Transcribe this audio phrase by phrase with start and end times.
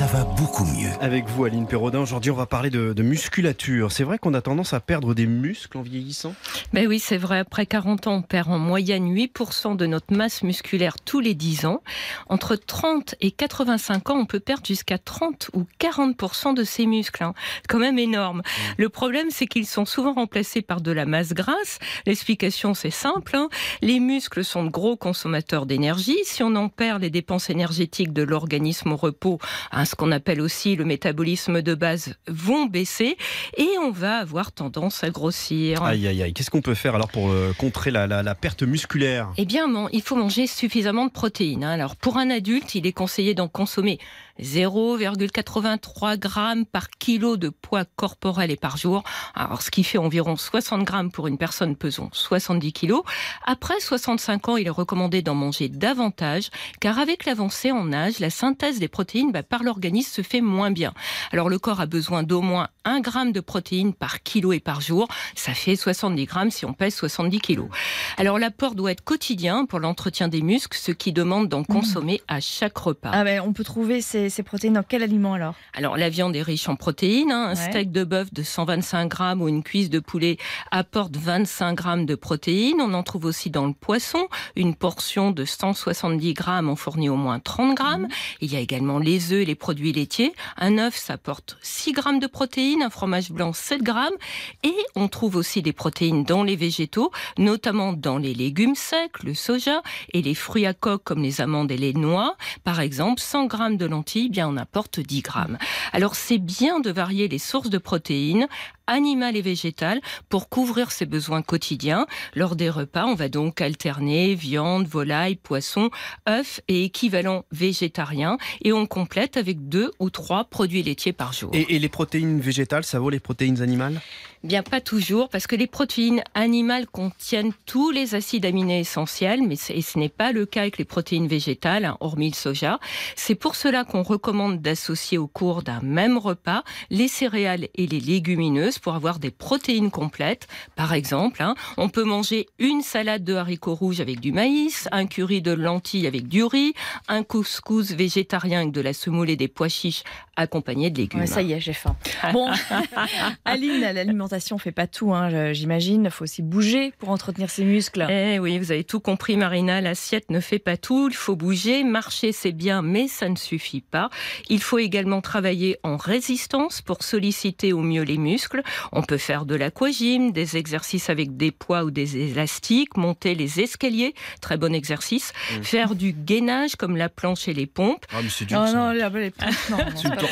[0.00, 0.88] Ça va beaucoup mieux.
[1.02, 3.92] Avec vous, Aline Perraudin, aujourd'hui on va parler de, de musculature.
[3.92, 6.34] C'est vrai qu'on a tendance à perdre des muscles en vieillissant?
[6.72, 7.40] Ben oui, c'est vrai.
[7.40, 11.66] Après 40 ans, on perd en moyenne 8% de notre masse musculaire tous les 10
[11.66, 11.82] ans.
[12.30, 17.22] Entre 30 et 85 ans, on peut perdre jusqu'à 30 ou 40% de ses muscles.
[17.22, 17.34] hein.
[17.56, 18.40] C'est quand même énorme.
[18.78, 21.78] Le problème, c'est qu'ils sont souvent remplacés par de la masse grasse.
[22.06, 23.36] L'explication, c'est simple.
[23.36, 23.50] hein.
[23.82, 26.20] Les muscles sont de gros consommateurs d'énergie.
[26.24, 29.38] Si on en perd les dépenses énergétiques de l'organisme au repos,
[29.72, 33.16] hein, ce qu'on appelle aussi le métabolisme de base, vont baisser
[33.56, 35.82] et on va avoir tendance à grossir.
[35.82, 38.62] Aïe aïe aïe, qu'est-ce qu'on peut faire alors pour euh, contrer la, la- la perte
[38.62, 39.28] musculaire?
[39.36, 41.64] Eh bien, man- il faut manger suffisamment de protéines.
[41.64, 41.70] hein.
[41.72, 43.98] Alors, pour un adulte, il est conseillé d'en consommer
[44.40, 49.02] 0,83 grammes par kilo de poids corporel et par jour.
[49.34, 53.02] Alors, ce qui fait environ 60 grammes pour une personne pesant 70 kilos.
[53.44, 56.50] Après 65 ans, il est recommandé d'en manger davantage,
[56.80, 60.70] car avec l'avancée en âge, la synthèse des protéines bah, par l'organisme se fait moins
[60.70, 60.92] bien.
[61.32, 64.80] Alors, le corps a besoin d'au moins 1 gramme de protéines par kilo et par
[64.80, 65.08] jour.
[65.34, 67.68] Ça fait 70 grammes si on pèse 70 kilos.
[68.16, 72.40] Alors l'apport doit être quotidien pour l'entretien des muscles, ce qui demande d'en consommer à
[72.40, 73.10] chaque repas.
[73.12, 75.54] Ah ben, on peut trouver ces, ces protéines dans quel aliment alors?
[75.74, 77.30] Alors la viande est riche en protéines.
[77.32, 77.48] hein.
[77.50, 77.70] Un Ouais.
[77.70, 80.36] steak de bœuf de 125 grammes ou une cuisse de poulet
[80.70, 82.80] apporte 25 grammes de protéines.
[82.80, 84.28] On en trouve aussi dans le poisson.
[84.56, 88.08] Une portion de 170 grammes en fournit au moins 30 grammes.
[88.40, 90.32] Il y a également les œufs et les produits laitiers.
[90.56, 92.82] Un œuf, ça apporte 6 grammes de protéines.
[92.82, 94.16] Un fromage blanc, 7 grammes.
[94.64, 99.34] Et on trouve aussi des protéines dans les végétaux, notamment dans les légumes secs, le
[99.34, 102.36] soja et les fruits à coque comme les amandes et les noix.
[102.64, 105.58] Par exemple, 100 grammes de lentilles, eh bien on apporte 10 grammes.
[105.92, 108.48] Alors c'est bien de varier les sources de protéines
[108.90, 112.06] animales et végétales pour couvrir ses besoins quotidiens.
[112.34, 115.90] Lors des repas, on va donc alterner viande, volaille, poisson,
[116.28, 121.50] œufs et équivalents végétariens et on complète avec deux ou trois produits laitiers par jour.
[121.54, 124.00] et, et les protéines végétales, ça vaut les protéines animales?
[124.42, 129.56] Bien, pas toujours, parce que les protéines animales contiennent tous les acides aminés essentiels, mais
[129.68, 132.80] et ce n'est pas le cas avec les protéines végétales, hein, hormis le soja.
[133.16, 138.00] C'est pour cela qu'on recommande d'associer au cours d'un même repas les céréales et les
[138.00, 140.48] légumineuses pour avoir des protéines complètes.
[140.76, 145.06] Par exemple, hein, on peut manger une salade de haricots rouges avec du maïs, un
[145.06, 146.74] curry de lentilles avec du riz,
[147.08, 150.02] un couscous végétarien avec de la semoule et des pois chiches
[150.40, 151.20] accompagnés de légumes.
[151.20, 151.96] Ouais, Ça y est, j'ai faim.
[152.32, 152.48] Bon,
[153.44, 156.04] Aline, l'alimentation fait pas tout, hein, j'imagine.
[156.04, 158.06] Il faut aussi bouger pour entretenir ses muscles.
[158.10, 159.80] Eh oui, vous avez tout compris, Marina.
[159.80, 161.08] L'assiette ne fait pas tout.
[161.10, 161.84] Il faut bouger.
[161.84, 164.10] Marcher, c'est bien, mais ça ne suffit pas.
[164.48, 168.62] Il faut également travailler en résistance pour solliciter au mieux les muscles.
[168.92, 173.60] On peut faire de l'aquagym, des exercices avec des poids ou des élastiques, monter les
[173.60, 175.32] escaliers, très bon exercice.
[175.62, 178.04] Faire du gainage comme la planche et les pompes.
[178.12, 178.72] Ah mais c'est dur Non, ça.
[178.72, 180.28] non, les pompes, non, non,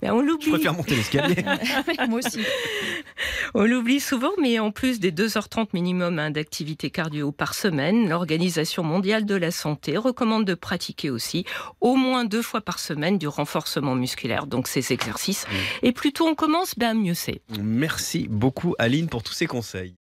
[0.00, 1.44] Ben, Je préfère monter l'escalier.
[2.08, 2.40] Moi aussi.
[3.54, 8.82] On l'oublie souvent, mais en plus des 2h30 minimum hein, d'activité cardio par semaine, l'Organisation
[8.82, 11.44] mondiale de la santé recommande de pratiquer aussi
[11.80, 15.46] au moins deux fois par semaine du renforcement musculaire, donc ces exercices.
[15.82, 17.40] Et plus tôt on commence, ben mieux c'est.
[17.60, 19.94] Merci beaucoup Aline pour tous ces conseils.